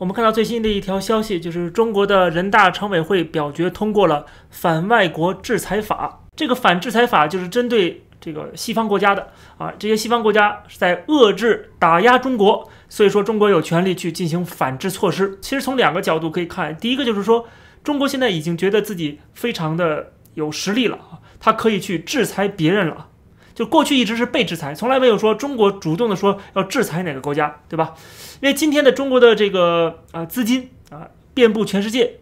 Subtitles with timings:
[0.00, 6.24] 我们看到最新的一条消息，就是中国的人大常委会表决通过了反外国制裁法。
[6.34, 9.28] 这个反制裁法就是针对这个西方国家的
[9.58, 15.38] 啊，这些西方国家是在遏制打压中国，所以说中国有权利去进行反制措施。
[15.42, 17.46] 其实从两个角度可以看，第一个就是说，
[17.84, 23.08] 中国现在已经觉得自己非常的有实力了啊，他可以去制裁别人了。
[23.54, 27.94] 就过去一直是被制裁，从来没有说中国主动的说要制裁哪个国家，对吧？
[28.40, 32.14] 因为今天的中国的这个啊资金啊遍布全世界，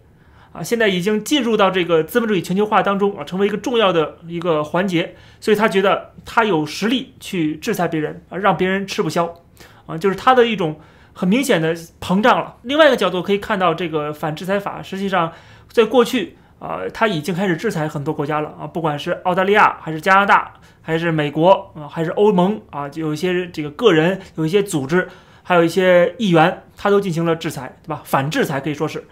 [0.52, 9.42] 啊现在已经进入到这个资本主义全球化当中啊，成为一个重要的一个环节，所以他觉得他有实力去制裁别人啊，让别人吃不消
[9.86, 10.80] 啊，就是他的一种
[11.12, 12.56] 很明显的膨胀了。
[12.62, 15.32] 另外一个角度可以看到，这个反制裁法实际上
[15.70, 16.36] 在过去。
[16.58, 25.08] 啊，他已经开始制裁很多国家了啊，不管是澳大利亚还是加拿大，还是美国啊，还是欧盟啊，有一些这个个人，有一些组织，
[25.44, 28.02] 还有一些议员，他都进行了制裁，对吧？
[28.04, 29.06] 反制裁可以说是。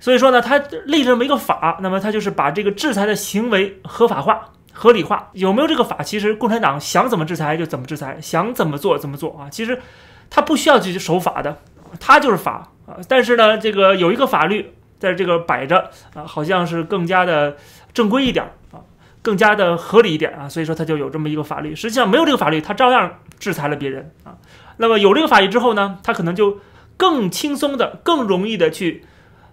[0.00, 5.30] 所以说呢，他立这么一个法，那么他就是把这个制裁的行为合法化、合理化。
[5.34, 6.02] 有没有这个法？
[6.02, 9.48] 其实共产党想怎么制裁就怎么制裁，想怎么做怎么做啊。
[9.48, 9.80] 其实
[10.28, 11.58] 他不需要去守法的，
[12.00, 12.96] 他就是法啊。
[13.06, 14.74] 但是呢，这个有一个法律。
[15.00, 17.56] 在这个摆着啊，好像是更加的
[17.92, 18.78] 正规一点啊，
[19.22, 21.74] 更加的合理一点啊，所以说他就有这么一个法律。
[21.74, 24.36] 实际上没有这个法律，他照样制裁了别人啊。
[24.76, 26.60] 那么有这个法律之后呢，他可能就
[26.96, 29.04] 更轻松的、更容易的去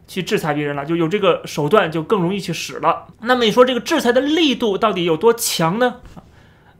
[0.07, 3.07] 去制裁别人了，就有这个手段就更容易去使了。
[3.21, 5.95] 那么你说这个制裁的力度到底有多强呢？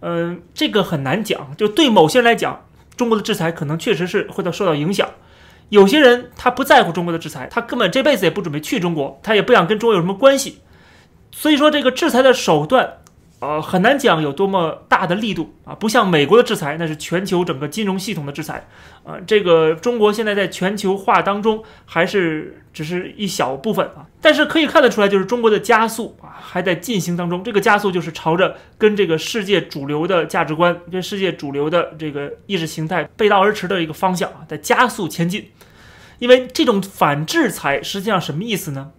[0.02, 1.56] 嗯，这个很难讲。
[1.58, 5.10] 就对某些人来讲，中国的制裁可能确实是会到受到影响。
[5.70, 10.62] 有些人他不在乎中国的制裁，他根本这辈子也不准备去中国，他也不想跟中国有什么关系。
[11.32, 13.00] 所以说这个制裁的手段，
[13.40, 18.68] 呃，很难讲有多么大的力度啊，不像美国的制裁，那是全球整个金融系统的制裁，
[19.04, 24.08] 啊，这个中国现在在全球化当中还是只是一小部分啊。
[24.20, 35.52] 但是可以看得出来，就是中国的加速啊还在进行当中，这个加速就是朝着跟这个世界主流的价值观、跟世界主流的这个意识形态背道而驰的一个方向啊，在加速前进。
[36.20, 38.90] 因为这种反制裁实际上什么意思呢？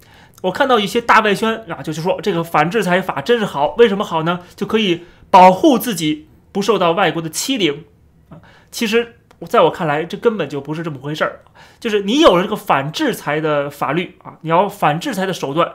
[0.43, 4.41] 我看到一些大外宣啊，就是说这个反制裁法真是好，为什么好呢？
[4.55, 7.85] 就可以保护自己不受到外国的欺凌
[8.29, 8.39] 啊。
[8.71, 9.17] 其实
[9.49, 11.41] 在我看来，这根本就不是这么回事儿。
[11.81, 15.73] 就是你有了这个反制裁的法律啊，你要反制裁的手段，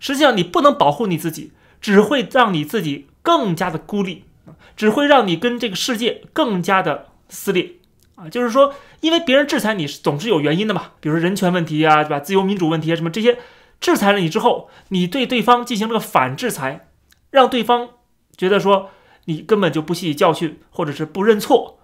[0.00, 7.72] 实际上你不能保护你自己，只会让你自己更加的孤立啊，只会让你跟这个世界更加的撕裂。
[8.14, 12.18] 啊，就是说，因为别人制裁你总是有原因的嘛，比如说人权问题啊，对吧？
[12.18, 13.38] 自由民主问题啊，什么这些，
[13.80, 16.88] 制裁了你之后，你对对方进行了个反制裁，
[17.30, 17.88] 让对方
[18.36, 18.90] 觉得说
[19.26, 21.78] 你根本就不吸取教训，或者是不认错，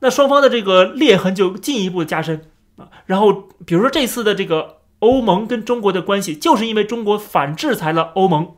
[0.00, 2.88] 那双方的这个裂痕就进一步加深啊。
[3.06, 8.54] 然后，比如说这次的这个欧盟跟中国的关系，就是因为中国反制裁了欧盟，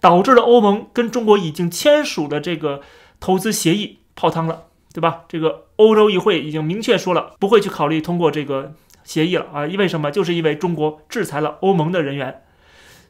[0.00, 2.80] 导致了欧盟跟中国已经签署的这个
[3.18, 4.64] 投资协议泡汤了。
[4.92, 5.20] 对吧？
[5.28, 8.74] 这个欧洲议会已经明确说了，不会去考虑通过这个
[9.10, 9.66] 协议了啊！
[9.66, 10.08] 因为什么？
[10.12, 12.44] 就是因为中国制裁了欧盟的人员，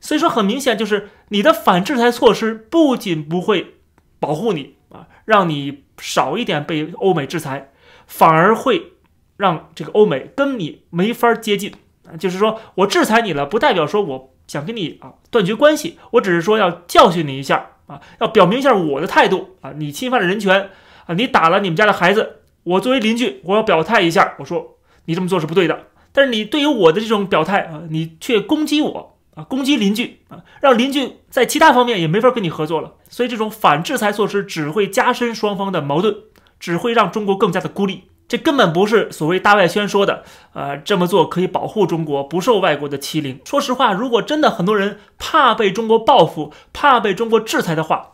[0.01, 3.75] 所以说很明显，就是你的反制裁措施不仅不会
[4.19, 7.71] 保护你啊，让你少一点被欧美制裁，
[8.07, 8.95] 反而会
[9.37, 11.75] 让这个欧美跟你没法接近！
[12.19, 19.75] 就是说我制裁你了，不代表说我想跟你啊断绝关系，我只是说要教训你一下啊，要表明一下我的态度啊！
[19.77, 20.71] 你侵犯了人权。
[21.07, 25.87] 啊，你打了你们家的孩子，我作为邻居，我要表态一下，我说你这么做是不对的。
[26.13, 32.95] 但是你对于我的这种表态啊，你却攻击我啊，攻击邻居啊，让邻居在其他方面也没法跟你合作了。
[33.09, 36.15] 所以这种反制裁措施只会加深双方的矛盾，
[36.59, 38.05] 只会让中国更加的孤立。
[38.27, 43.41] 这根本不是所谓大外宣说的，呃，这么做可以保护中国不受外国的欺凌。
[43.45, 48.13] 说实话，如果真的很多人怕被中国报复，怕被中国制裁的话，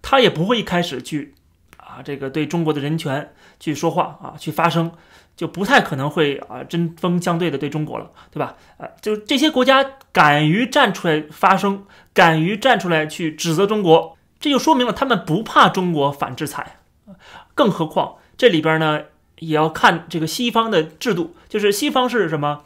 [0.00, 1.34] 他也不会一开始去。
[1.76, 4.92] 啊，这个对中国的人权去说话啊，去发声，
[5.42, 8.54] 就不太可能会啊针锋相对的对中国了，对吧？
[8.76, 11.84] 呃，就这些国家敢于站出来发声，
[12.14, 16.76] 敢于站出来去指责中国，这就说明了他们不怕中国反制裁。
[17.56, 19.00] 更何况这里边呢，
[19.40, 22.62] 也要看这个西方的制度，就是西方是什么？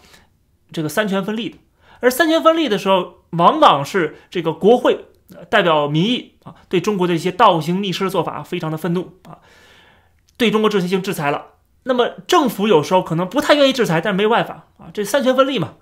[0.71, 1.57] 这个三权分立的，
[2.01, 5.07] 而三权分立的时候，往往是这个国会。
[5.51, 9.39] 代表民意啊，对中国的一些倒行逆施的做法非常的愤怒啊，
[10.37, 11.56] 对中国进行制裁了。
[11.89, 15.75] 那么政府有时候可能不太愿意制裁，但是没有办法啊，这三权分立嘛。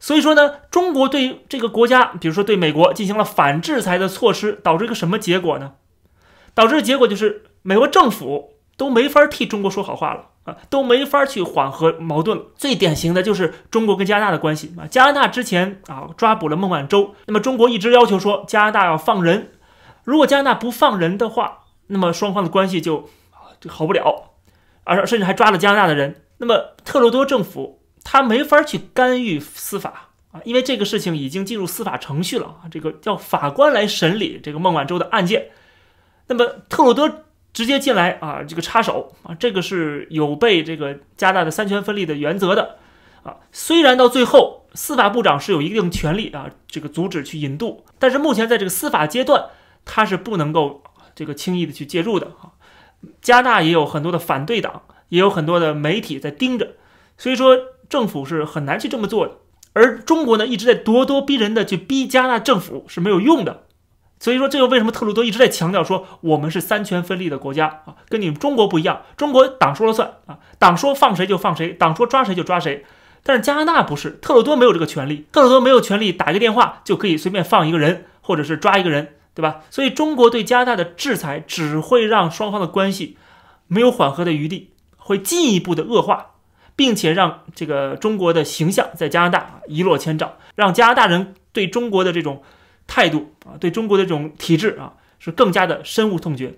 [0.00, 5.74] 所以说呢，中国对这个国家，比如说对美国进行了反制裁的措施，导致一个什么结果呢？
[6.54, 12.44] 导致的结果就是美国政府都没法替中国说好话了啊，都没法去缓和矛盾了。
[12.56, 19.52] 最典型的就是中国跟加拿大的关系啊，加拿大之前啊抓捕了孟晚舟，那么中国一直要求说加拿大要放人，
[20.02, 23.08] 如果加拿大不放人的话，那么双方的关系就
[23.60, 24.27] 就好不了，
[24.96, 26.22] 而甚至还抓了加拿大的人。
[26.38, 35.48] 那么特鲁多政府他没法去干预司法啊，因为这个事情已经进入司法程序了啊，这个叫法官来审理这个孟晚舟的案件。
[36.28, 37.10] 那么特鲁多
[37.52, 42.76] 直接进来啊，这个插手啊，这个是有悖这个加拿大的三权分立的原则的
[43.22, 43.36] 啊。
[43.50, 49.46] 虽然到最后司法部长是有一定权利啊，这个阻止去引渡，但是目前在这个司法阶段，
[49.84, 50.82] 他是不能够
[51.14, 52.52] 这个轻易的去介入的啊。
[53.20, 56.74] 加拿大也有很多的反对党，也有很多的媒体在盯着，
[57.16, 57.56] 所以说
[57.88, 59.34] 政府是很难去这么做的。
[59.74, 63.64] 而中国呢，一直在咄咄逼人的去逼加拿大政府是没有用的。
[64.20, 69.02] 所以说，这个为什么特鲁多一直在强调说我们是三权分立的国家啊，跟你们中国不一样。
[69.16, 72.84] 中国党说了算啊，党说放谁就放谁，党说抓谁就抓谁。
[73.22, 79.62] 但是加拿大不是，特鲁多没有这个权利，特鲁多没有权利打一个电话就可以随便放一个人，或者是抓一个人，对吧？
[79.70, 83.16] 所以中国对加拿大的制裁只会让双方的关系
[83.68, 86.32] 没有缓和的余地，会进一步的恶化，
[86.74, 92.42] 并且让这个中国的形象在加拿大一落千丈，让加拿大人对中国的这种。
[92.90, 96.54] 态度啊，对中国的这种体制啊，是更加的深恶痛绝。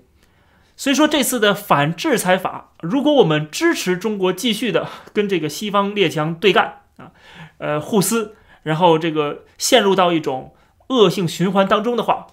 [0.77, 7.11] 所以说，这次的反制裁法，如果我们支持中国继续的跟这个西方列强对干啊，
[7.59, 10.55] 呃，互撕，然后这个陷入到一种
[10.91, 12.29] 恶性循环当中的话，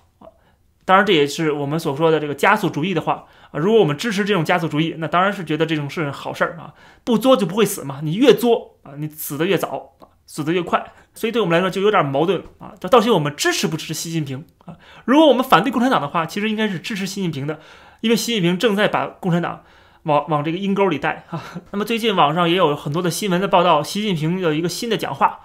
[0.87, 3.59] 当然这也是我们所说的这个加速主义的话啊。
[3.59, 6.73] 如果我们支持这种加速主义，那当然是觉得这种是好事儿啊，
[7.03, 10.93] 不作就不会死嘛，你越作啊，你死的越早啊，死的越快。
[11.13, 12.71] 所以对我们来说就有点矛盾啊！
[12.79, 14.77] 这到底我们支持不支持习近平啊？
[15.03, 17.59] 如果我们反对共产党的话，其实应该是支持习近平的，
[18.01, 19.63] 因为习近平正在把共产党
[20.03, 21.43] 往往这个阴沟里带啊。
[21.71, 25.39] 那么最近网上也有很多的新闻的报道，习近平有一个新的讲话，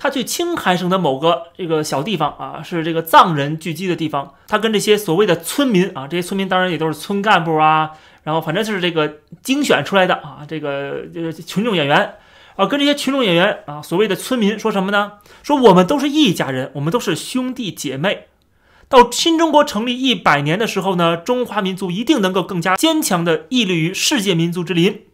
[0.00, 7.90] 他去青海省的某个这个小地方啊，是这个藏人聚集的地方，他跟这些所谓的村民啊，这些村民当然也都是村干部啊，
[8.22, 12.14] 然后反正就是这个精选出来的啊，这个这个群众演员。
[12.56, 15.12] 啊，跟这些群众演员啊，所谓的村民说什么呢？
[15.42, 18.26] 说我们都是一家人，我们都是兄弟姐妹。
[18.88, 25.04] 到新中国成立一百年的时候呢，中华民族一定能够更加坚强的屹立于世界民族之林。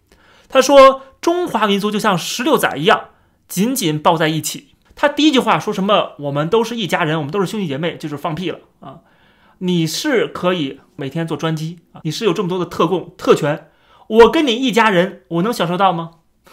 [0.48, 3.10] 他说，中华民族就像十六载一样，
[3.46, 4.68] 紧紧抱在一起。
[4.96, 6.14] 他第一句话说什么？
[6.18, 9.00] 我们都是一家人，我们都是兄弟姐妹，就是放屁了啊！
[9.58, 13.68] 你是可以每天坐专机啊，你是有这么多的特供特权，
[14.08, 16.12] 我跟你一家人，我能享受到吗？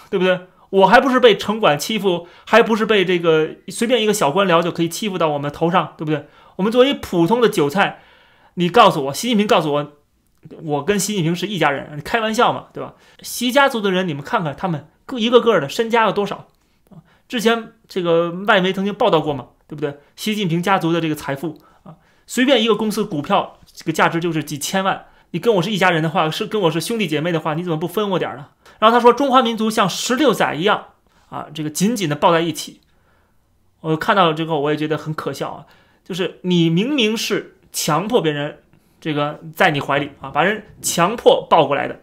[0.10, 0.42] 对不对？
[0.70, 6.28] 我还不是被城管欺负，还不是被这个随便一个小官僚就可以欺负到我们头上，对不对？
[6.58, 8.02] 我们作为普通的韭菜，
[8.56, 9.92] 你告诉我，习近平告诉我，
[10.64, 12.96] 我跟习近平是一家人，你开玩笑嘛，对吧？
[13.22, 16.48] 习家族的人，你们看看他们各一个个的身家有多少？
[17.34, 19.98] 之前这个外媒曾经报道过嘛，对不对？
[20.16, 21.96] 习近平家族的这个财富啊，
[22.28, 25.08] 随便一个公司股票这个价值就是几千万。
[25.32, 28.50] 你跟我是一家人的话，是跟我是兄弟姐妹的话，你怎么不分我点儿呢？
[28.78, 30.90] 然后他说，中华民族像十六载一样
[31.30, 32.82] 啊，这个紧紧的抱在一起。
[33.80, 35.66] 我看到了之后，我也觉得很可笑啊，
[36.04, 38.60] 就是你明明是强迫别人
[39.02, 42.00] 这个在你怀里啊，把人强迫抱过来的，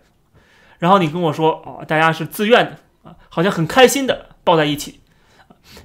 [0.80, 4.98] 然后你跟我说哦，大家是自愿的啊，好像很开心的抱在一起。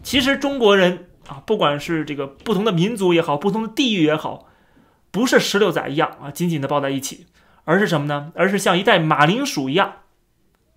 [0.03, 4.47] 其实中国人啊，不管是这个不同的民族也好，不同的地域也好，
[5.11, 7.25] 不是石榴仔一样啊，紧紧的抱在一起。
[7.67, 8.31] 而是什么呢？
[8.35, 9.93] 而是像一袋马铃薯一样，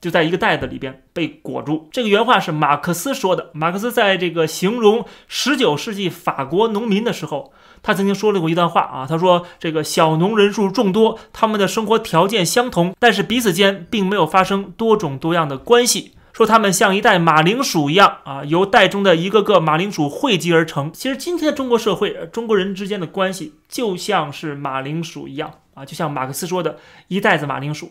[0.00, 1.86] 就在一个袋子里边被裹住。
[1.92, 3.50] 这个原话是马克思说的。
[3.52, 9.06] 马克思在这个形容十九世纪法国农民的时候，他曾经说了过一段话啊。
[9.06, 16.14] 他说：“这个小农人数众多，他们的生活条件相同，但是彼此间并没有发生多种多样的关系。
[16.38, 20.92] 说他们像一袋马铃薯一样啊，由袋中的一个个马铃薯汇集而成。
[20.92, 26.78] 其实今天的中国社会，中国人之间的关系就像是马铃薯一样。”啊，就像马克思说的，
[27.08, 27.90] 一袋子马铃薯，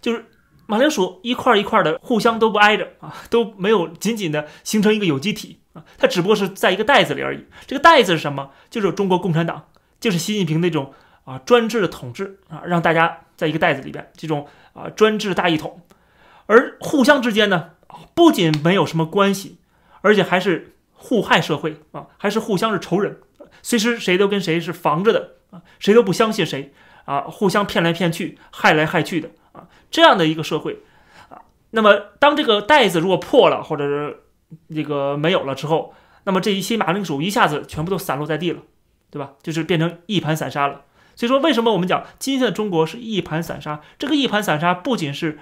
[0.00, 0.26] 就是
[0.66, 7.46] 马铃薯一块一块的，互相都不挨着啊，都没有紧紧的形成一个有机体啊，它只不过是在一个袋子里而已。
[7.66, 8.50] 这个袋子是什么？
[8.70, 9.64] 就是中国共产党，
[9.98, 10.92] 就是习近平那种
[11.24, 15.80] 啊专制的统治啊，让大家在一个袋子里边，这种啊专制大一统。
[16.46, 17.70] 而互相之间呢，
[18.14, 19.58] 不仅没有什么关系，
[20.00, 23.18] 而且还是互害社会啊，还是互相是仇人，
[23.62, 26.72] 随时谁都跟谁是防着的啊，谁都不相信谁。
[27.04, 30.82] 啊，互相骗来骗去，害来害去的啊，这样的一个社会
[31.30, 31.40] 啊，
[31.70, 34.24] 那么当这个袋子如果破了，或者是
[34.74, 38.60] 这个没有了之后，那么这一些马铃薯一下子全部都散落在地了，
[39.10, 39.32] 对吧？
[39.42, 40.82] 就是变成一盘散沙了。
[41.16, 43.80] 所以说，为什么我们讲今天的中国是一盘散沙？
[43.98, 45.38] 这个一盘散沙不仅是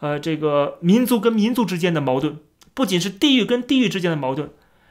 [0.00, 2.38] 呃，这个民族跟民族之间的矛盾，
[2.74, 4.50] 不仅是地域跟地域之间的矛盾，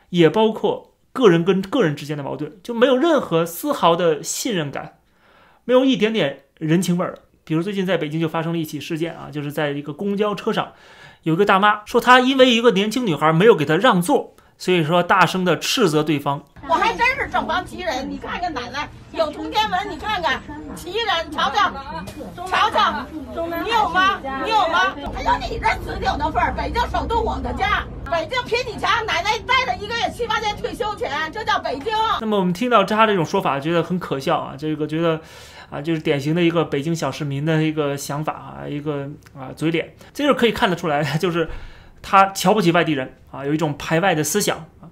[0.10, 5.00] 也包括个人跟个人之间的矛盾，就没有任何丝毫的信任感，
[5.66, 7.20] 没有一点点人情味儿。
[7.44, 10.74] 比如最近在北京就发生了一起事件啊，就是在一个公交车上，
[11.24, 14.36] 有一个大妈说她因为一个年轻女孩没有给她让座。
[14.58, 16.44] 所以说，大声的斥责对方。
[16.68, 20.42] 我还真是正方旗人，你看看奶奶有通天文，你看看
[20.76, 21.72] 旗人，瞧瞧，
[22.46, 23.06] 瞧瞧，
[23.64, 24.20] 你有吗？
[24.44, 24.96] 你有吗？
[25.14, 26.54] 还有你这死顶的份儿！
[26.58, 29.06] 北京首都我的家，北京比你强。
[29.06, 31.94] 奶奶待了一个月七八千退休钱，这叫北京。
[32.20, 34.56] 那么我们听到他这种说法，觉得很可笑啊！
[34.58, 35.22] 这个觉得
[35.70, 41.48] 啊，就是典型的一个北京小市民的一个想法啊，一个啊嘴脸，这就是可以看得出来， 就是。
[42.10, 44.88] 他瞧不起外地人啊，有一种排外的思想啊。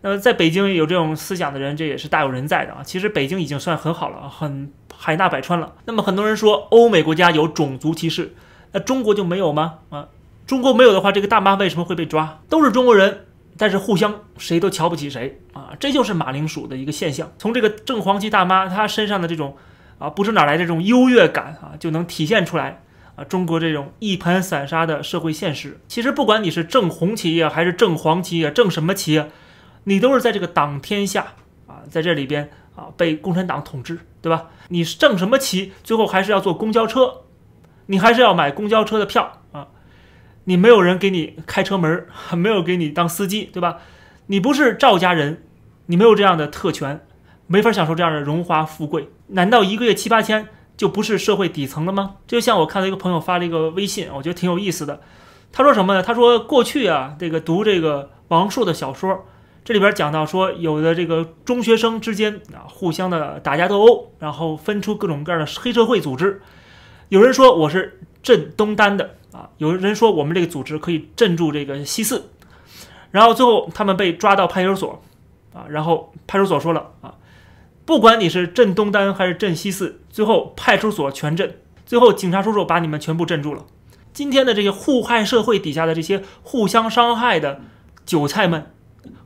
[0.00, 2.80] 那么在北京有这种思想的人，这也是大有人在的啊。
[2.82, 5.74] 其实北京已经算很好了，很海纳百川了。
[5.84, 8.34] 那么很多人说欧美国家有种族歧视，
[8.72, 9.80] 那中国就没有吗？
[9.90, 10.08] 啊，
[10.46, 12.40] 中国没有的话，这个大妈为什么会被抓？
[12.48, 13.26] 都是中国人，
[13.58, 17.30] 但是互相谁都瞧不起谁啊，这就是马铃薯的一个现象。
[17.36, 19.54] 从这个正黄旗大妈她身上的这种
[19.98, 22.80] 啊，不知哪来的这种优越感啊，就能体现出来。
[23.16, 29.24] 啊，中国这种一盘散沙的社会现实，其实不管你是正红旗啊，还是正黄旗啊，正什么旗，
[29.84, 31.34] 你都是在这个党天下
[31.66, 34.50] 啊，在这里边啊被共产党统治，对吧？
[34.68, 37.22] 你是正什么旗，最后还是要坐公交车，
[37.86, 39.68] 你还是要买公交车的票啊，
[40.44, 42.06] 你没有人给你开车门，
[42.36, 43.78] 没有给你当司机，对吧？
[44.26, 45.44] 你不是赵家人，
[45.86, 47.06] 你没有这样的特权，
[47.46, 50.48] 没法享受这样的荣华富贵，难道一个月七八千？
[50.76, 52.16] 就不是社会底层了吗？
[52.26, 55.00] 就像我看到一个朋友发了一个微信，我觉得挺有意思的。
[55.52, 56.02] 他说什么呢？
[56.02, 59.24] 他说过去啊，这个读这个王朔的小说，
[59.64, 66.42] 这里边讲到说，有的这个中学生之间啊，互相的打架斗殴，然后分出各种各样的黑社会组织。
[67.08, 72.30] 有人说我是镇东单的啊，有人说我们这个组织可以镇住这个西四，
[73.12, 75.00] 然后最后他们被抓到派出所
[75.54, 77.14] 啊，然后派出所说了啊。
[77.84, 83.66] 不管你是镇东单还是镇西四，最后派出所全镇，最后警察叔叔把你们全部镇住了。
[84.12, 87.60] 今天的这些互害社会底下的这些互相伤害的
[88.06, 88.70] 韭菜们，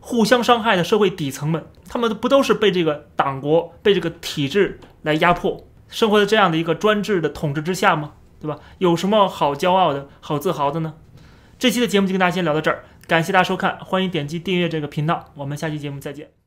[0.00, 8.14] 互相伤害的社会底层们，他们不都是被这个党国、被这个体制来压迫，生活在这样的一个专制的统治之下吗？
[8.40, 8.58] 对吧？
[8.78, 10.94] 有什么好骄傲的、好自豪的呢？
[11.58, 16.37] 这期的节目就跟大家先聊到这儿，感谢大家收看，欢迎点击订阅这个频道，我们下期节目再见。